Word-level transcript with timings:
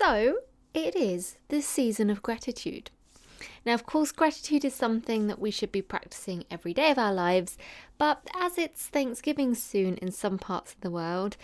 So, 0.00 0.36
it 0.74 0.94
is 0.94 1.38
the 1.48 1.60
season 1.60 2.08
of 2.08 2.22
gratitude. 2.22 2.92
Now, 3.66 3.74
of 3.74 3.84
course, 3.84 4.12
gratitude 4.12 4.64
is 4.64 4.72
something 4.72 5.26
that 5.26 5.40
we 5.40 5.50
should 5.50 5.72
be 5.72 5.82
practicing 5.82 6.44
every 6.52 6.72
day 6.72 6.92
of 6.92 6.98
our 6.98 7.12
lives, 7.12 7.58
but 7.98 8.22
as 8.32 8.58
it's 8.58 8.86
Thanksgiving 8.86 9.56
soon 9.56 9.96
in 9.96 10.12
some 10.12 10.38
parts 10.38 10.72
of 10.72 10.82
the 10.82 10.90
world, 10.92 11.36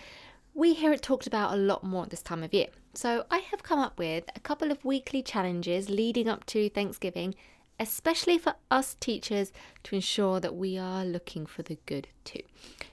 we 0.53 0.73
hear 0.73 0.93
it 0.93 1.01
talked 1.01 1.27
about 1.27 1.51
a 1.51 1.57
lot 1.57 1.83
more 1.83 2.03
at 2.03 2.11
this 2.11 2.21
time 2.21 2.43
of 2.43 2.53
year. 2.53 2.67
So, 2.93 3.25
I 3.29 3.39
have 3.39 3.61
come 3.61 3.79
up 3.79 3.99
with 3.99 4.23
a 4.37 4.39
couple 4.39 4.71
of 4.71 4.85
weekly 4.85 5.21
challenges 5.21 5.89
leading 5.89 6.29
up 6.29 6.45
to 6.45 6.69
Thanksgiving, 6.69 7.35
especially 7.77 8.37
for 8.37 8.55
us 8.71 8.95
teachers 9.01 9.51
to 9.83 9.95
ensure 9.95 10.39
that 10.39 10.55
we 10.55 10.77
are 10.77 11.03
looking 11.03 11.45
for 11.45 11.61
the 11.61 11.77
good 11.85 12.07
too. 12.23 12.43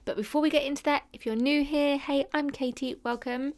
But 0.04 0.16
before 0.16 0.42
we 0.42 0.50
get 0.50 0.64
into 0.64 0.82
that, 0.82 1.04
if 1.12 1.24
you're 1.24 1.36
new 1.36 1.62
here, 1.62 1.98
hey, 1.98 2.26
I'm 2.34 2.50
Katie, 2.50 2.96
welcome. 3.04 3.54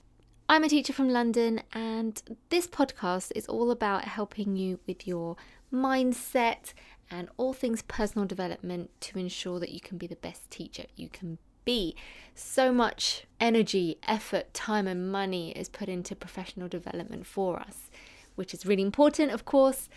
I'm 0.47 0.63
a 0.63 0.69
teacher 0.69 0.93
from 0.93 1.09
London, 1.09 1.63
and 1.73 2.23
this 2.51 2.67
podcast 2.67 3.33
is 3.35 3.47
all 3.47 3.71
about 3.71 4.05
helping 4.05 4.57
you 4.57 4.79
with 4.87 5.07
your 5.07 5.37
mindset 5.73 6.75
and 7.11 7.31
all 7.39 7.55
things 7.55 7.81
personal 7.81 8.27
development 8.27 8.91
to 9.01 9.19
ensure 9.19 9.59
that 9.59 9.71
you 9.71 9.81
can 9.81 9.97
be 9.97 10.07
the 10.07 10.17
best 10.17 10.51
teacher 10.51 10.85
you 10.97 11.09
can 11.09 11.39
be. 11.65 11.97
So 12.35 12.73
much 12.73 13.25
energy, 13.41 13.97
effort, 14.07 14.53
time, 14.53 14.87
and 14.87 15.11
money 15.11 15.53
is 15.53 15.71
put 15.71 15.89
into 15.89 16.15
professional 16.15 16.69
development 16.69 17.27
for 17.27 17.59
us, 17.59 17.91
which 18.35 18.53
is 18.53 18.67
really 18.67 18.83
important, 18.83 19.33
of 19.33 19.47
course. 19.47 19.89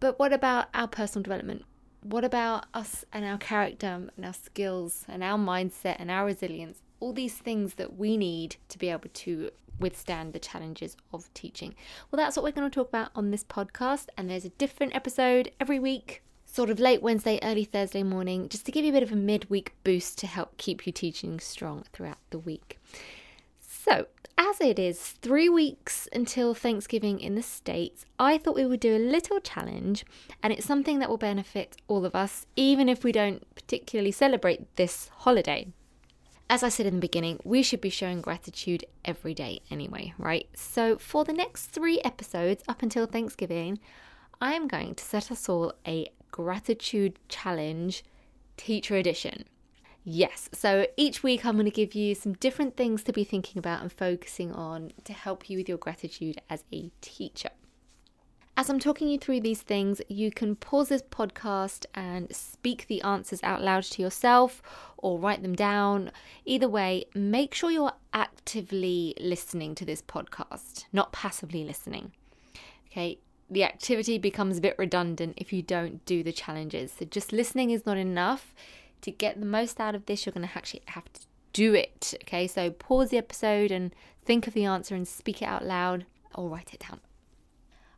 But 0.00 0.18
what 0.18 0.34
about 0.34 0.66
our 0.74 0.86
personal 0.86 1.22
development? 1.22 1.64
What 2.02 2.24
about 2.24 2.66
us 2.74 3.06
and 3.10 3.24
our 3.24 3.38
character 3.38 3.86
and 4.14 4.26
our 4.26 4.34
skills 4.34 5.06
and 5.08 5.24
our 5.24 5.38
mindset 5.38 5.96
and 5.98 6.10
our 6.10 6.26
resilience? 6.26 6.82
All 7.00 7.14
these 7.14 7.36
things 7.36 7.74
that 7.74 7.96
we 7.96 8.18
need 8.18 8.56
to 8.68 8.78
be 8.78 8.90
able 8.90 9.08
to 9.12 9.50
withstand 9.78 10.32
the 10.32 10.38
challenges 10.38 10.96
of 11.12 11.32
teaching. 11.34 11.74
Well, 12.10 12.18
that's 12.18 12.36
what 12.36 12.44
we're 12.44 12.52
going 12.52 12.70
to 12.70 12.74
talk 12.74 12.88
about 12.88 13.10
on 13.14 13.30
this 13.30 13.44
podcast, 13.44 14.06
and 14.16 14.28
there's 14.28 14.44
a 14.44 14.50
different 14.50 14.94
episode 14.94 15.50
every 15.60 15.78
week, 15.78 16.22
sort 16.46 16.70
of 16.70 16.78
late 16.78 17.02
Wednesday, 17.02 17.38
early 17.42 17.64
Thursday 17.64 18.02
morning, 18.02 18.48
just 18.48 18.66
to 18.66 18.72
give 18.72 18.84
you 18.84 18.90
a 18.90 18.94
bit 18.94 19.02
of 19.02 19.12
a 19.12 19.16
midweek 19.16 19.74
boost 19.84 20.18
to 20.18 20.26
help 20.26 20.56
keep 20.56 20.86
you 20.86 20.92
teaching 20.92 21.40
strong 21.40 21.84
throughout 21.92 22.18
the 22.30 22.38
week. 22.38 22.78
So, 23.60 24.06
as 24.38 24.60
it 24.60 24.78
is 24.78 24.98
three 25.00 25.48
weeks 25.48 26.08
until 26.12 26.54
Thanksgiving 26.54 27.20
in 27.20 27.34
the 27.34 27.42
States, 27.42 28.06
I 28.18 28.38
thought 28.38 28.54
we 28.54 28.66
would 28.66 28.80
do 28.80 28.96
a 28.96 28.98
little 28.98 29.40
challenge, 29.40 30.04
and 30.42 30.52
it's 30.52 30.66
something 30.66 30.98
that 31.00 31.08
will 31.08 31.18
benefit 31.18 31.76
all 31.88 32.04
of 32.04 32.14
us, 32.14 32.46
even 32.56 32.88
if 32.88 33.04
we 33.04 33.12
don't 33.12 33.46
particularly 33.54 34.12
celebrate 34.12 34.76
this 34.76 35.10
holiday 35.18 35.68
as 36.52 36.62
I 36.62 36.68
said 36.68 36.84
in 36.84 36.96
the 36.96 37.00
beginning, 37.00 37.40
we 37.44 37.62
should 37.62 37.80
be 37.80 37.88
showing 37.88 38.20
gratitude 38.20 38.84
every 39.06 39.32
day 39.32 39.62
anyway, 39.70 40.12
right? 40.18 40.46
So, 40.54 40.98
for 40.98 41.24
the 41.24 41.32
next 41.32 41.68
three 41.68 41.98
episodes 42.04 42.62
up 42.68 42.82
until 42.82 43.06
Thanksgiving, 43.06 43.78
I 44.38 44.52
am 44.52 44.68
going 44.68 44.94
to 44.96 45.02
set 45.02 45.32
us 45.32 45.48
all 45.48 45.72
a 45.88 46.08
gratitude 46.30 47.18
challenge 47.30 48.04
teacher 48.58 48.96
edition. 48.96 49.46
Yes, 50.04 50.50
so 50.52 50.86
each 50.98 51.22
week 51.22 51.46
I'm 51.46 51.54
going 51.54 51.64
to 51.64 51.70
give 51.70 51.94
you 51.94 52.14
some 52.14 52.34
different 52.34 52.76
things 52.76 53.02
to 53.04 53.14
be 53.14 53.24
thinking 53.24 53.58
about 53.58 53.80
and 53.80 53.90
focusing 53.90 54.52
on 54.52 54.92
to 55.04 55.14
help 55.14 55.48
you 55.48 55.56
with 55.56 55.70
your 55.70 55.78
gratitude 55.78 56.38
as 56.50 56.64
a 56.70 56.90
teacher. 57.00 57.48
As 58.54 58.68
I'm 58.68 58.78
talking 58.78 59.08
you 59.08 59.18
through 59.18 59.40
these 59.40 59.62
things, 59.62 60.02
you 60.08 60.30
can 60.30 60.56
pause 60.56 60.90
this 60.90 61.02
podcast 61.02 61.86
and 61.94 62.34
speak 62.34 62.86
the 62.86 63.00
answers 63.00 63.40
out 63.42 63.62
loud 63.62 63.84
to 63.84 64.02
yourself 64.02 64.60
or 64.98 65.18
write 65.18 65.42
them 65.42 65.54
down. 65.54 66.10
Either 66.44 66.68
way, 66.68 67.06
make 67.14 67.54
sure 67.54 67.70
you're 67.70 67.94
actively 68.12 69.14
listening 69.18 69.74
to 69.76 69.86
this 69.86 70.02
podcast, 70.02 70.84
not 70.92 71.12
passively 71.12 71.64
listening. 71.64 72.12
Okay, 72.90 73.18
the 73.50 73.64
activity 73.64 74.18
becomes 74.18 74.58
a 74.58 74.60
bit 74.60 74.76
redundant 74.78 75.32
if 75.38 75.50
you 75.50 75.62
don't 75.62 76.04
do 76.04 76.22
the 76.22 76.32
challenges. 76.32 76.92
So 76.98 77.06
just 77.06 77.32
listening 77.32 77.70
is 77.70 77.86
not 77.86 77.96
enough. 77.96 78.54
To 79.00 79.10
get 79.10 79.40
the 79.40 79.46
most 79.46 79.80
out 79.80 79.94
of 79.94 80.06
this, 80.06 80.26
you're 80.26 80.32
going 80.32 80.46
to 80.46 80.56
actually 80.56 80.82
have 80.86 81.10
to 81.14 81.22
do 81.54 81.74
it. 81.74 82.14
Okay, 82.22 82.46
so 82.46 82.70
pause 82.70 83.08
the 83.08 83.18
episode 83.18 83.70
and 83.70 83.94
think 84.22 84.46
of 84.46 84.52
the 84.52 84.66
answer 84.66 84.94
and 84.94 85.08
speak 85.08 85.40
it 85.40 85.46
out 85.46 85.64
loud 85.64 86.04
or 86.34 86.50
write 86.50 86.74
it 86.74 86.84
down. 86.88 87.00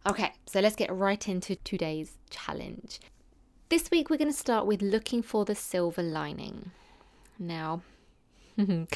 Okay, 0.06 0.32
so 0.44 0.60
let's 0.60 0.76
get 0.76 0.92
right 0.92 1.26
into 1.26 1.56
today's 1.56 2.18
challenge. 2.28 3.00
This 3.70 3.90
week, 3.90 4.10
we're 4.10 4.18
going 4.18 4.30
to 4.30 4.36
start 4.36 4.66
with 4.66 4.82
looking 4.82 5.22
for 5.22 5.46
the 5.46 5.54
silver 5.54 6.02
lining. 6.02 6.72
Now, 7.38 7.80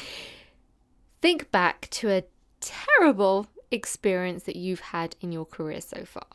think 1.21 1.49
back 1.49 1.87
to 1.89 2.11
a 2.11 2.23
terrible 2.61 3.47
experience 3.71 4.43
that 4.43 4.55
you've 4.55 4.79
had 4.79 5.15
in 5.19 5.31
your 5.31 5.45
career 5.45 5.81
so 5.81 6.05
far. 6.05 6.27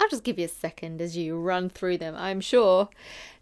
I'll 0.00 0.08
just 0.08 0.24
give 0.24 0.38
you 0.38 0.46
a 0.46 0.48
second 0.48 1.02
as 1.02 1.18
you 1.18 1.38
run 1.38 1.68
through 1.68 1.98
them. 1.98 2.14
I'm 2.16 2.40
sure 2.40 2.88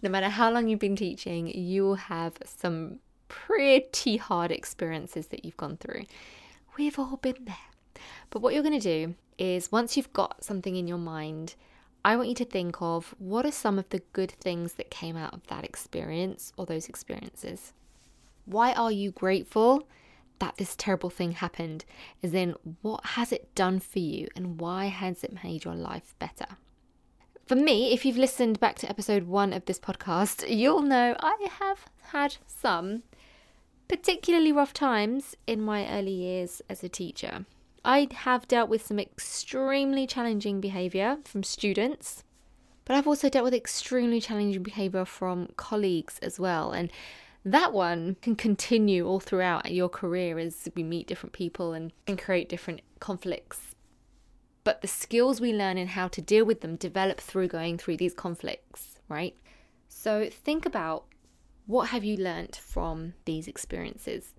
no 0.03 0.11
matter 0.11 0.31
how 0.31 0.51
long 0.51 0.67
you've 0.67 0.81
been 0.81 0.97
teaching, 0.97 1.47
you'll 1.47 1.95
have 1.95 2.39
some 2.45 2.99
pretty 3.29 4.17
hard 4.17 4.51
experiences 4.51 5.29
that 5.29 5.45
you've 5.45 5.57
gone 5.57 5.77
through. 5.77 6.07
We've 6.77 6.99
all 6.99 7.19
been 7.19 7.45
there. 7.45 7.76
But 8.31 8.43
what 8.43 8.55
you're 8.55 8.63
going 8.63 8.79
to 8.79 9.07
do 9.07 9.15
is 9.39 9.73
once 9.73 9.97
you've 9.97 10.13
got 10.13 10.45
something 10.45 10.77
in 10.77 10.89
your 10.89 10.99
mind, 10.99 11.55
I 12.05 12.17
want 12.17 12.29
you 12.29 12.35
to 12.37 12.45
think 12.45 12.81
of 12.81 13.15
what 13.19 13.45
are 13.45 13.53
some 13.53 13.79
of 13.79 13.89
the 13.89 14.03
good 14.13 14.31
things 14.31 14.75
that 14.75 14.91
came 14.91 15.17
out 15.17 15.35
of 15.35 15.47
that 15.49 15.65
experience 15.65 16.53
or 16.57 16.65
those 16.65 16.89
experiences. 16.89 17.73
Why 18.45 18.73
are 18.73 18.93
you 18.93 19.11
grateful 19.11 19.89
that 20.39 20.57
this 20.57 20.77
terrible 20.77 21.11
thing 21.11 21.33
happened? 21.33 21.85
Is 22.23 22.33
in, 22.33 22.55
what 22.83 23.05
has 23.05 23.33
it 23.33 23.55
done 23.55 23.81
for 23.81 23.99
you 23.99 24.29
and 24.37 24.61
why 24.61 24.87
has 24.87 25.25
it 25.25 25.43
made 25.43 25.65
your 25.65 25.75
life 25.75 26.15
better? 26.19 26.47
For 27.47 27.57
me, 27.57 27.93
if 27.93 28.05
you've 28.05 28.17
listened 28.17 28.61
back 28.61 28.77
to 28.79 28.89
episode 28.89 29.25
one 29.25 29.53
of 29.53 29.65
this 29.65 29.79
podcast, 29.79 30.45
you'll 30.49 30.83
know 30.83 31.17
I 31.21 31.49
have 31.61 31.87
had 32.11 32.37
some 32.47 33.03
particularly 33.89 34.53
rough 34.53 34.73
times 34.73 35.37
in 35.47 35.61
my 35.61 35.89
early 35.89 36.13
years 36.13 36.63
as 36.69 36.83
a 36.83 36.89
teacher. 36.89 37.47
I 37.87 38.09
have 38.13 38.49
dealt 38.49 38.69
with 38.69 38.85
some 38.85 38.99
extremely 38.99 40.09
challenging 40.09 40.61
behaviour 40.61 41.19
from 41.25 41.45
students, 41.45 42.25
but 42.85 42.97
I've 42.97 43.07
also 43.07 43.29
dealt 43.29 43.45
with 43.45 43.55
extremely 43.55 44.21
challenging 44.21 44.65
behaviour 44.65 45.05
from 45.05 45.51
colleagues 45.57 46.19
as 46.19 46.41
well. 46.41 46.73
And 46.73 46.91
that 47.45 47.73
one 47.73 48.17
can 48.23 48.35
continue 48.35 49.07
all 49.07 49.21
throughout 49.21 49.71
your 49.71 49.89
career 49.89 50.37
as 50.41 50.69
we 50.75 50.83
meet 50.83 51.07
different 51.07 51.33
people 51.33 51.75
and, 51.75 51.93
and 52.09 52.19
create 52.19 52.49
different 52.49 52.81
conflicts. 52.99 53.77
But 54.65 54.83
the 54.83 54.89
skills 54.89 55.41
we 55.41 55.53
learn 55.53 55.79
and 55.79 55.91
how 55.91 56.09
to 56.09 56.21
deal 56.21 56.45
with 56.45 56.63
them 56.63 56.75
develop 56.75 57.21
through 57.21 57.47
going 57.47 57.79
through 57.79 57.99
these 57.99 58.15
conflicts, 58.15 58.99
right? 59.09 59.37
So 59.89 60.29
think 60.29 60.67
about 60.67 61.05
what 61.67 61.91
have 61.91 62.03
you 62.03 62.17
learnt 62.17 62.57
from 62.57 63.15
these 63.27 63.47
experiences? 63.47 64.35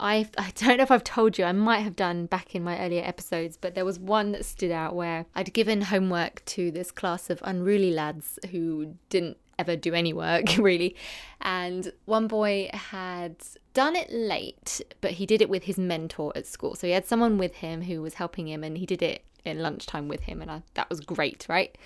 I 0.00 0.28
I 0.38 0.52
don't 0.56 0.78
know 0.78 0.82
if 0.82 0.90
I've 0.90 1.04
told 1.04 1.38
you, 1.38 1.44
I 1.44 1.52
might 1.52 1.80
have 1.80 1.94
done 1.94 2.26
back 2.26 2.54
in 2.54 2.64
my 2.64 2.80
earlier 2.80 3.02
episodes, 3.04 3.56
but 3.56 3.74
there 3.74 3.84
was 3.84 3.98
one 3.98 4.32
that 4.32 4.44
stood 4.44 4.72
out 4.72 4.96
where 4.96 5.26
I'd 5.34 5.52
given 5.52 5.82
homework 5.82 6.44
to 6.46 6.70
this 6.70 6.90
class 6.90 7.30
of 7.30 7.40
unruly 7.44 7.92
lads 7.92 8.38
who 8.50 8.96
didn't 9.08 9.36
ever 9.58 9.76
do 9.76 9.94
any 9.94 10.12
work 10.12 10.46
really. 10.58 10.96
And 11.40 11.92
one 12.06 12.26
boy 12.26 12.70
had 12.72 13.36
done 13.74 13.94
it 13.94 14.10
late, 14.10 14.80
but 15.00 15.12
he 15.12 15.26
did 15.26 15.42
it 15.42 15.48
with 15.48 15.64
his 15.64 15.78
mentor 15.78 16.32
at 16.34 16.46
school. 16.46 16.74
So 16.74 16.86
he 16.86 16.94
had 16.94 17.06
someone 17.06 17.38
with 17.38 17.56
him 17.56 17.82
who 17.82 18.02
was 18.02 18.14
helping 18.14 18.48
him 18.48 18.64
and 18.64 18.78
he 18.78 18.86
did 18.86 19.02
it 19.02 19.22
in 19.44 19.60
lunchtime 19.60 20.08
with 20.08 20.22
him 20.22 20.42
and 20.42 20.50
I, 20.50 20.62
that 20.74 20.90
was 20.90 21.00
great, 21.00 21.46
right? 21.48 21.76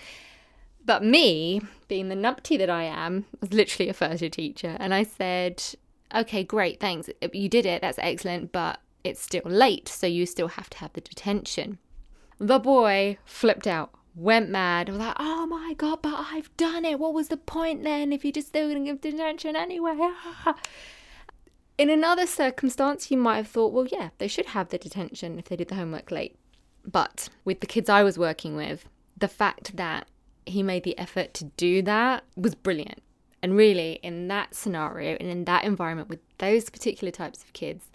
But 0.87 1.03
me, 1.03 1.63
being 1.89 2.09
the 2.09 2.15
numpty 2.15 2.59
that 2.59 2.69
I 2.69 2.85
am, 2.85 3.25
was 3.41 3.53
literally 3.53 3.89
a 3.89 3.95
first 3.95 4.21
year 4.21 4.31
teacher 4.31 4.77
and 4.79 4.93
I 4.93 5.03
said, 5.03 5.63
okay, 6.15 6.45
great, 6.45 6.81
thanks. 6.81 7.09
You 7.33 7.49
did 7.49 7.67
it, 7.67 7.83
that's 7.83 7.99
excellent, 7.99 8.53
but 8.53 8.81
it's 9.03 9.21
still 9.21 9.43
late, 9.45 9.89
so 9.89 10.07
you 10.07 10.27
still 10.27 10.49
have 10.49 10.71
to 10.71 10.79
have 10.79 10.93
the 10.93 11.01
detention. 11.01 11.79
The 12.39 12.59
boy 12.59 13.19
flipped 13.25 13.67
out, 13.67 13.93
went 14.15 14.51
mad, 14.51 14.89
was 14.89 14.99
like, 14.99 15.17
oh 15.19 15.47
my 15.47 15.75
god, 15.75 16.03
but 16.03 16.27
I've 16.33 16.55
done 16.57 16.85
it. 16.85 16.99
What 16.99 17.15
was 17.15 17.29
the 17.29 17.37
point 17.37 17.85
then 17.85 18.13
if 18.13 18.25
you're 18.25 18.33
just 18.33 18.49
still 18.49 18.69
going 18.69 18.85
to 18.85 18.91
give 18.93 19.01
detention 19.01 19.57
anyway? 19.57 19.97
In 21.79 21.91
another 21.91 22.27
circumstance, 22.27 23.11
you 23.11 23.17
might 23.17 23.37
have 23.37 23.49
thought, 23.49 23.73
well, 23.73 23.87
yeah, 23.87 24.11
they 24.19 24.29
should 24.29 24.47
have 24.47 24.69
the 24.69 24.79
detention 24.79 25.39
if 25.39 25.47
they 25.47 25.57
did 25.57 25.69
the 25.69 25.75
homework 25.75 26.11
late. 26.11 26.37
But 26.85 27.29
with 27.45 27.61
the 27.61 27.67
kids 27.67 27.89
I 27.89 28.03
was 28.05 28.19
working 28.19 28.55
with, 28.55 28.89
the 29.17 29.29
fact 29.29 29.77
that 29.77 30.07
he 30.47 30.63
made 30.63 30.85
the 30.85 30.97
effort 30.99 31.35
to 31.35 31.45
do 31.57 31.83
that 31.83 32.25
was 32.37 32.55
brilliant. 32.55 33.03
And 33.45 33.59
really, 33.59 34.01
in 34.03 34.29
that 34.29 34.55
scenario 34.55 35.19
and 35.21 35.29
in 35.29 35.45
that 35.45 35.65
environment 35.65 36.09
with 36.09 36.21
those 36.39 36.71
particular 36.71 37.11
types 37.11 37.45
of 37.45 37.53
kids, 37.53 37.91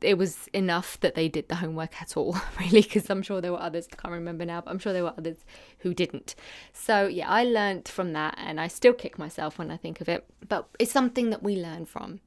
it 0.00 0.18
was 0.18 0.48
enough 0.52 0.98
that 0.98 1.14
they 1.14 1.28
did 1.28 1.48
the 1.48 1.54
homework 1.54 2.02
at 2.02 2.16
all, 2.16 2.36
really, 2.60 2.82
because 2.82 3.08
I'm 3.08 3.22
sure 3.22 3.40
there 3.40 3.52
were 3.52 3.62
others, 3.62 3.86
I 3.92 3.94
can't 3.94 4.12
remember 4.12 4.44
now, 4.44 4.60
but 4.60 4.72
I'm 4.72 4.80
sure 4.80 4.92
there 4.92 5.04
were 5.04 5.14
others 5.16 5.44
who 5.78 5.94
didn't. 5.94 6.34
So, 6.72 7.06
yeah, 7.06 7.28
I 7.30 7.44
learned 7.44 7.86
from 7.86 8.12
that 8.14 8.34
and 8.38 8.60
I 8.60 8.66
still 8.66 8.92
kick 8.92 9.20
myself 9.20 9.56
when 9.56 9.70
I 9.70 9.76
think 9.76 10.00
of 10.00 10.08
it, 10.08 10.26
but 10.48 10.68
it's 10.80 10.90
something 10.90 11.30
that 11.30 11.44
we 11.44 11.54
learn 11.54 11.84
from. 11.84 12.18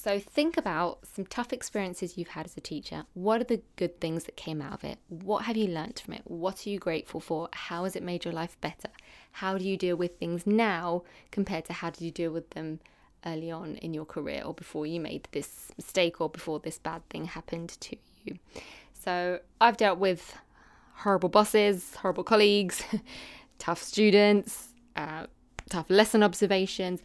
So 0.00 0.20
think 0.20 0.56
about 0.56 1.00
some 1.12 1.26
tough 1.26 1.52
experiences 1.52 2.16
you've 2.16 2.28
had 2.28 2.46
as 2.46 2.56
a 2.56 2.60
teacher. 2.60 3.04
What 3.14 3.40
are 3.40 3.44
the 3.44 3.62
good 3.74 4.00
things 4.00 4.24
that 4.24 4.36
came 4.36 4.62
out 4.62 4.72
of 4.74 4.84
it? 4.84 4.98
What 5.08 5.46
have 5.46 5.56
you 5.56 5.66
learnt 5.66 5.98
from 5.98 6.14
it? 6.14 6.22
What 6.24 6.64
are 6.64 6.70
you 6.70 6.78
grateful 6.78 7.18
for? 7.18 7.48
How 7.52 7.82
has 7.82 7.96
it 7.96 8.04
made 8.04 8.24
your 8.24 8.32
life 8.32 8.56
better? 8.60 8.90
How 9.32 9.58
do 9.58 9.64
you 9.64 9.76
deal 9.76 9.96
with 9.96 10.16
things 10.16 10.46
now 10.46 11.02
compared 11.32 11.64
to 11.64 11.72
how 11.72 11.90
did 11.90 12.02
you 12.02 12.12
deal 12.12 12.30
with 12.30 12.50
them 12.50 12.78
early 13.26 13.50
on 13.50 13.74
in 13.78 13.92
your 13.92 14.04
career 14.04 14.44
or 14.44 14.54
before 14.54 14.86
you 14.86 15.00
made 15.00 15.26
this 15.32 15.72
mistake 15.76 16.20
or 16.20 16.28
before 16.28 16.60
this 16.60 16.78
bad 16.78 17.02
thing 17.08 17.24
happened 17.24 17.70
to 17.80 17.96
you? 18.24 18.38
So 18.92 19.40
I've 19.60 19.78
dealt 19.78 19.98
with 19.98 20.38
horrible 20.94 21.28
bosses, 21.28 21.96
horrible 21.96 22.22
colleagues, 22.22 22.84
tough 23.58 23.82
students, 23.82 24.68
uh, 24.94 25.26
tough 25.68 25.90
lesson 25.90 26.22
observations. 26.22 27.02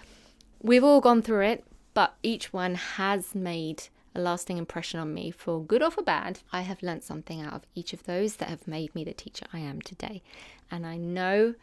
We've 0.61 0.83
all 0.83 1.01
gone 1.01 1.23
through 1.23 1.45
it, 1.45 1.65
but 1.93 2.15
each 2.23 2.53
one 2.53 2.75
has 2.75 3.35
made 3.35 3.83
a 4.15 4.21
lasting 4.21 4.57
impression 4.57 4.99
on 4.99 5.13
me 5.13 5.31
for 5.31 5.63
good 5.63 5.81
or 5.81 5.91
for 5.91 6.03
bad. 6.03 6.39
I 6.51 6.61
have 6.61 6.83
learnt 6.83 7.03
something 7.03 7.41
out 7.41 7.53
of 7.53 7.65
each 7.73 7.93
of 7.93 8.03
those 8.03 8.35
that 8.37 8.49
have 8.49 8.67
made 8.67 8.93
me 8.93 9.03
the 9.03 9.13
teacher 9.13 9.45
I 9.51 9.59
am 9.59 9.81
today. 9.81 10.21
And 10.69 10.85
I 10.85 10.97
know 10.97 11.55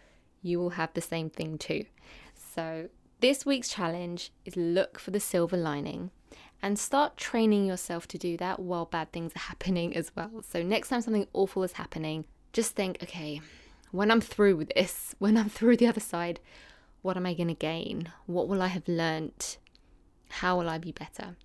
you 0.42 0.58
will 0.58 0.70
have 0.70 0.92
the 0.94 1.00
same 1.00 1.30
thing 1.30 1.58
too. 1.58 1.84
So, 2.34 2.88
this 3.20 3.44
week's 3.44 3.68
challenge 3.68 4.32
is 4.44 4.56
look 4.56 4.98
for 4.98 5.10
the 5.10 5.20
silver 5.20 5.56
lining 5.56 6.10
and 6.62 6.78
start 6.78 7.16
training 7.16 7.66
yourself 7.66 8.08
to 8.08 8.18
do 8.18 8.36
that 8.38 8.60
while 8.60 8.86
bad 8.86 9.12
things 9.12 9.32
are 9.36 9.38
happening 9.50 9.96
as 9.96 10.10
well. 10.16 10.42
So, 10.48 10.62
next 10.62 10.88
time 10.88 11.02
something 11.02 11.28
awful 11.32 11.62
is 11.62 11.72
happening, 11.72 12.24
just 12.52 12.74
think 12.74 12.98
okay, 13.02 13.40
when 13.92 14.10
I'm 14.10 14.20
through 14.20 14.56
with 14.56 14.72
this, 14.74 15.14
when 15.18 15.36
I'm 15.36 15.48
through 15.48 15.76
the 15.76 15.86
other 15.86 16.00
side, 16.00 16.40
what 17.02 17.16
am 17.16 17.26
I 17.26 17.34
going 17.34 17.48
to 17.48 17.54
gain? 17.54 18.12
What 18.26 18.48
will 18.48 18.62
I 18.62 18.68
have 18.68 18.86
learnt? 18.88 19.58
How 20.30 20.56
will 20.56 20.68
I 20.68 20.78
be 20.78 20.92
better? 20.92 21.36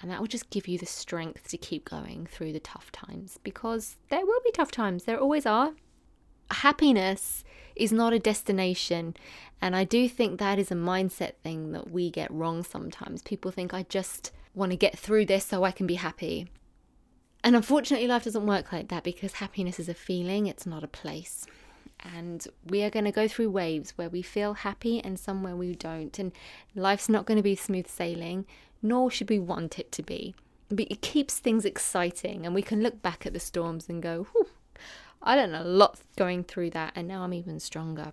And 0.00 0.10
that 0.10 0.20
will 0.20 0.26
just 0.26 0.50
give 0.50 0.66
you 0.66 0.78
the 0.78 0.86
strength 0.86 1.48
to 1.48 1.58
keep 1.58 1.88
going 1.88 2.26
through 2.26 2.52
the 2.52 2.60
tough 2.60 2.90
times 2.90 3.38
because 3.42 3.96
there 4.08 4.24
will 4.24 4.40
be 4.44 4.50
tough 4.50 4.70
times. 4.70 5.04
There 5.04 5.18
always 5.18 5.46
are. 5.46 5.72
Happiness 6.50 7.44
is 7.76 7.92
not 7.92 8.12
a 8.12 8.18
destination. 8.18 9.14
And 9.60 9.76
I 9.76 9.84
do 9.84 10.08
think 10.08 10.38
that 10.38 10.58
is 10.58 10.70
a 10.70 10.74
mindset 10.74 11.34
thing 11.42 11.72
that 11.72 11.90
we 11.90 12.10
get 12.10 12.30
wrong 12.30 12.64
sometimes. 12.64 13.22
People 13.22 13.50
think, 13.50 13.74
I 13.74 13.84
just 13.84 14.32
want 14.54 14.72
to 14.72 14.76
get 14.76 14.98
through 14.98 15.26
this 15.26 15.44
so 15.44 15.64
I 15.64 15.70
can 15.70 15.86
be 15.86 15.94
happy. 15.96 16.48
And 17.44 17.54
unfortunately, 17.54 18.08
life 18.08 18.24
doesn't 18.24 18.46
work 18.46 18.72
like 18.72 18.88
that 18.88 19.04
because 19.04 19.34
happiness 19.34 19.78
is 19.78 19.88
a 19.88 19.94
feeling, 19.94 20.46
it's 20.46 20.66
not 20.66 20.84
a 20.84 20.88
place 20.88 21.46
and 22.02 22.46
we 22.64 22.82
are 22.82 22.90
going 22.90 23.04
to 23.04 23.12
go 23.12 23.28
through 23.28 23.50
waves 23.50 23.92
where 23.96 24.08
we 24.08 24.22
feel 24.22 24.54
happy 24.54 25.00
and 25.02 25.18
some 25.18 25.42
where 25.42 25.56
we 25.56 25.74
don't. 25.74 26.18
And 26.18 26.32
life's 26.74 27.08
not 27.08 27.26
going 27.26 27.36
to 27.36 27.42
be 27.42 27.56
smooth 27.56 27.86
sailing, 27.86 28.46
nor 28.82 29.10
should 29.10 29.28
we 29.28 29.38
want 29.38 29.78
it 29.78 29.92
to 29.92 30.02
be. 30.02 30.34
But 30.68 30.90
it 30.90 31.02
keeps 31.02 31.38
things 31.38 31.64
exciting, 31.64 32.46
and 32.46 32.54
we 32.54 32.62
can 32.62 32.82
look 32.82 33.02
back 33.02 33.26
at 33.26 33.32
the 33.32 33.40
storms 33.40 33.88
and 33.88 34.02
go, 34.02 34.26
I 35.22 35.36
learned 35.36 35.56
a 35.56 35.64
lot 35.64 35.98
going 36.16 36.44
through 36.44 36.70
that, 36.70 36.92
and 36.94 37.08
now 37.08 37.22
I'm 37.22 37.34
even 37.34 37.60
stronger. 37.60 38.12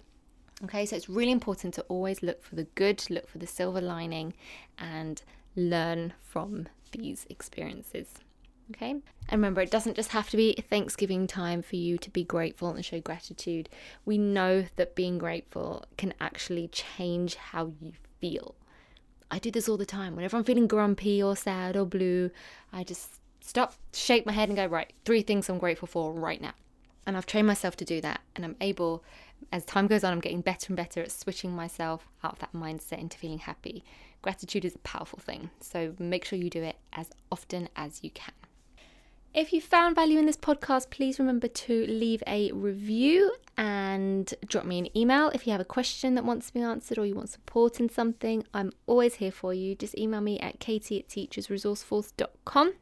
Okay, 0.64 0.86
so 0.88 0.96
it's 0.96 1.08
really 1.08 1.32
important 1.32 1.76
to 1.76 1.84
always 1.84 2.24
look 2.24 2.42
for 2.42 2.56
the 2.56 2.64
good, 2.76 3.04
look 3.12 3.28
for 3.28 3.38
the 3.38 3.46
silver 3.46 3.80
lining, 3.80 4.34
and 4.78 5.22
learn 5.56 6.14
from 6.20 6.68
these 6.92 7.28
experiences. 7.30 8.16
Okay. 8.72 8.92
And 8.92 9.32
remember, 9.32 9.62
it 9.62 9.72
doesn't 9.72 9.96
just 9.96 10.12
have 10.12 10.30
to 10.30 10.38
be 10.38 10.54
Thanksgiving 10.70 11.26
time 11.26 11.62
for 11.62 11.76
you 11.78 11.98
to 12.00 12.10
be 12.10 12.24
grateful 12.24 12.70
and 12.70 12.84
show 12.84 13.00
gratitude. 13.00 13.70
We 14.06 14.18
know 14.18 14.66
that 14.76 14.96
being 14.96 15.18
grateful 15.18 15.86
can 15.98 16.14
actually 16.20 16.68
change 16.70 17.36
how 17.36 17.72
you 17.82 17.94
feel. 18.20 18.56
I 19.30 19.40
do 19.40 19.52
this 19.52 19.68
all 19.68 19.78
the 19.78 19.86
time. 19.86 20.16
Whenever 20.16 20.38
I'm 20.38 20.44
feeling 20.44 20.68
grumpy 20.68 21.22
or 21.22 21.36
sad 21.36 21.76
or 21.76 21.86
blue, 21.86 22.32
I 22.72 22.84
just 22.84 23.20
stop, 23.42 23.74
shake 23.94 24.26
my 24.26 24.32
head, 24.32 24.50
and 24.50 24.58
go, 24.58 24.66
right, 24.66 24.92
three 25.06 25.22
things 25.22 25.50
I'm 25.50 25.60
grateful 25.60 25.88
for 25.88 26.14
right 26.14 26.42
now. 26.42 26.54
And 27.06 27.16
I've 27.16 27.26
trained 27.26 27.48
myself 27.48 27.78
to 27.78 27.86
do 27.86 28.02
that. 28.02 28.22
And 28.36 28.44
I'm 28.44 28.56
able, 28.60 29.04
as 29.52 29.64
time 29.66 29.88
goes 29.88 30.04
on, 30.04 30.12
I'm 30.14 30.20
getting 30.20 30.42
better 30.42 30.68
and 30.68 30.78
better 30.78 31.02
at 31.02 31.12
switching 31.12 31.56
myself 31.56 32.08
out 32.24 32.34
of 32.34 32.40
that 32.40 32.54
mindset 32.54 33.00
into 33.00 33.18
feeling 33.18 33.40
happy. 33.40 33.84
Gratitude 34.22 34.66
is 34.66 34.76
a 34.76 34.80
powerful 34.80 35.20
thing. 35.20 35.50
So 35.62 35.94
make 36.00 36.26
sure 36.26 36.38
you 36.38 36.50
do 36.50 36.64
it 36.64 36.78
as 36.94 37.10
often 37.32 37.70
as 37.76 38.04
you 38.04 38.10
can. 38.12 38.34
If 39.38 39.54
you 39.54 39.62
found 39.62 39.96
value 39.96 40.18
in 40.18 40.26
this 40.26 40.36
podcast, 40.36 40.90
please 40.90 41.20
remember 41.20 41.48
to 41.48 41.86
leave 41.86 42.24
a 42.26 42.52
review 42.54 43.36
and 43.56 44.34
drop 44.48 44.66
me 44.66 44.80
an 44.80 44.98
email. 44.98 45.30
If 45.30 45.46
you 45.46 45.52
have 45.52 45.62
a 45.62 45.66
question 45.66 46.16
that 46.16 46.26
wants 46.26 46.48
to 46.48 46.54
be 46.56 46.62
answered 46.62 46.98
or 46.98 47.06
you 47.06 47.14
want 47.14 47.30
support 47.30 47.80
in 47.80 47.88
something, 47.88 48.44
I'm 48.52 48.72
always 48.88 49.14
here 49.14 49.32
for 49.32 49.54
you. 49.54 49.76
Just 49.76 49.96
email 49.96 50.22
me 50.22 50.40
at 50.40 50.60
katie 50.60 50.98
at 50.98 51.08
teachersresourceforce.com. 51.10 52.74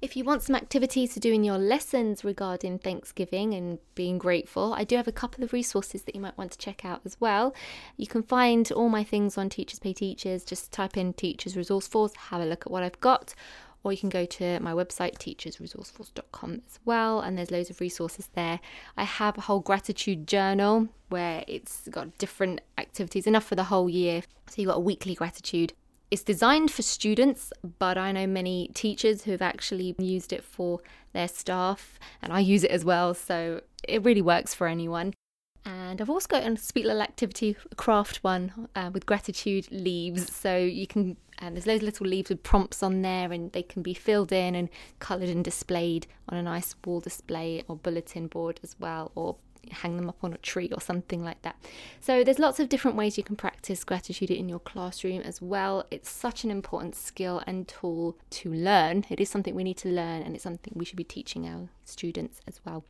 If 0.00 0.16
you 0.16 0.24
want 0.24 0.42
some 0.42 0.56
activities 0.56 1.12
to 1.12 1.20
do 1.20 1.34
in 1.34 1.44
your 1.44 1.58
lessons 1.58 2.24
regarding 2.24 2.78
Thanksgiving 2.78 3.52
and 3.52 3.78
being 3.94 4.16
grateful, 4.16 4.72
I 4.72 4.84
do 4.84 4.96
have 4.96 5.06
a 5.06 5.12
couple 5.12 5.44
of 5.44 5.52
resources 5.52 6.04
that 6.04 6.14
you 6.14 6.22
might 6.22 6.38
want 6.38 6.52
to 6.52 6.58
check 6.58 6.82
out 6.82 7.02
as 7.04 7.20
well. 7.20 7.54
You 7.98 8.06
can 8.06 8.22
find 8.22 8.72
all 8.72 8.88
my 8.88 9.04
things 9.04 9.36
on 9.36 9.50
Teachers 9.50 9.78
Pay 9.78 9.92
Teachers. 9.92 10.44
Just 10.44 10.72
type 10.72 10.96
in 10.96 11.12
Teachers 11.12 11.58
Resource 11.58 11.86
Force, 11.86 12.14
have 12.30 12.40
a 12.40 12.46
look 12.46 12.62
at 12.62 12.72
what 12.72 12.82
I've 12.82 13.00
got 13.00 13.34
or 13.82 13.92
you 13.92 13.98
can 13.98 14.08
go 14.08 14.24
to 14.26 14.60
my 14.60 14.72
website 14.72 15.18
teachersresourceforce.com 15.18 16.62
as 16.66 16.78
well 16.84 17.20
and 17.20 17.36
there's 17.36 17.50
loads 17.50 17.70
of 17.70 17.80
resources 17.80 18.28
there. 18.34 18.60
I 18.96 19.04
have 19.04 19.38
a 19.38 19.42
whole 19.42 19.60
gratitude 19.60 20.26
journal 20.26 20.88
where 21.08 21.44
it's 21.46 21.88
got 21.88 22.16
different 22.18 22.60
activities 22.78 23.26
enough 23.26 23.44
for 23.44 23.54
the 23.54 23.64
whole 23.64 23.88
year. 23.88 24.22
So 24.48 24.62
you've 24.62 24.68
got 24.68 24.76
a 24.76 24.80
weekly 24.80 25.14
gratitude. 25.14 25.72
It's 26.10 26.24
designed 26.24 26.72
for 26.72 26.82
students, 26.82 27.52
but 27.78 27.96
I 27.96 28.10
know 28.10 28.26
many 28.26 28.70
teachers 28.74 29.22
who 29.22 29.30
have 29.30 29.42
actually 29.42 29.94
used 29.98 30.32
it 30.32 30.42
for 30.42 30.80
their 31.12 31.28
staff, 31.28 32.00
and 32.20 32.32
I 32.32 32.40
use 32.40 32.64
it 32.64 32.70
as 32.72 32.84
well, 32.84 33.14
so 33.14 33.60
it 33.86 34.04
really 34.04 34.22
works 34.22 34.52
for 34.52 34.66
anyone. 34.66 35.14
And 35.64 36.00
I've 36.00 36.10
also 36.10 36.26
got 36.28 36.44
a 36.44 36.56
sweet 36.56 36.86
little 36.86 37.02
activity, 37.02 37.56
craft 37.76 38.18
one 38.24 38.68
uh, 38.74 38.90
with 38.92 39.06
gratitude 39.06 39.68
leaves. 39.70 40.34
So 40.34 40.56
you 40.56 40.86
can, 40.86 41.16
and 41.38 41.54
there's 41.54 41.66
loads 41.66 41.82
of 41.82 41.86
little 41.86 42.06
leaves 42.06 42.30
with 42.30 42.42
prompts 42.42 42.82
on 42.82 43.02
there, 43.02 43.30
and 43.32 43.52
they 43.52 43.62
can 43.62 43.82
be 43.82 43.94
filled 43.94 44.32
in 44.32 44.54
and 44.54 44.68
coloured 44.98 45.28
and 45.28 45.44
displayed 45.44 46.06
on 46.28 46.38
a 46.38 46.42
nice 46.42 46.74
wall 46.84 47.00
display 47.00 47.62
or 47.68 47.76
bulletin 47.76 48.26
board 48.26 48.60
as 48.62 48.74
well, 48.78 49.12
or 49.14 49.36
hang 49.70 49.96
them 49.96 50.08
up 50.08 50.16
on 50.22 50.32
a 50.32 50.38
tree 50.38 50.70
or 50.72 50.80
something 50.80 51.22
like 51.22 51.42
that. 51.42 51.56
So 52.00 52.24
there's 52.24 52.38
lots 52.38 52.58
of 52.60 52.70
different 52.70 52.96
ways 52.96 53.18
you 53.18 53.24
can 53.24 53.36
practice 53.36 53.84
gratitude 53.84 54.30
in 54.30 54.48
your 54.48 54.58
classroom 54.58 55.20
as 55.20 55.42
well. 55.42 55.84
It's 55.90 56.08
such 56.08 56.44
an 56.44 56.50
important 56.50 56.94
skill 56.94 57.42
and 57.46 57.68
tool 57.68 58.16
to 58.30 58.52
learn. 58.52 59.04
It 59.10 59.20
is 59.20 59.28
something 59.28 59.54
we 59.54 59.64
need 59.64 59.76
to 59.78 59.88
learn, 59.88 60.22
and 60.22 60.34
it's 60.34 60.44
something 60.44 60.72
we 60.74 60.86
should 60.86 60.96
be 60.96 61.04
teaching 61.04 61.46
our 61.46 61.68
students 61.84 62.40
as 62.48 62.60
well. 62.64 62.84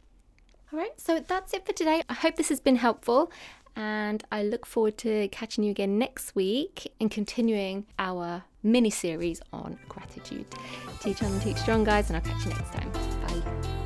All 0.72 0.78
right, 0.78 0.98
so 1.00 1.18
that's 1.18 1.52
it 1.52 1.66
for 1.66 1.72
today. 1.72 2.02
I 2.08 2.14
hope 2.14 2.36
this 2.36 2.48
has 2.48 2.60
been 2.60 2.76
helpful, 2.76 3.32
and 3.74 4.22
I 4.30 4.44
look 4.44 4.66
forward 4.66 4.98
to 4.98 5.26
catching 5.28 5.64
you 5.64 5.72
again 5.72 5.98
next 5.98 6.36
week 6.36 6.92
and 7.00 7.10
continuing 7.10 7.86
our 7.98 8.44
mini 8.62 8.90
series 8.90 9.42
on 9.52 9.80
gratitude. 9.88 10.46
Teach 11.00 11.22
on 11.24 11.32
and 11.32 11.42
teach 11.42 11.56
strong, 11.56 11.82
guys, 11.82 12.08
and 12.08 12.16
I'll 12.16 12.22
catch 12.22 12.44
you 12.44 12.50
next 12.50 12.72
time. 12.72 12.90
Bye. 12.92 13.79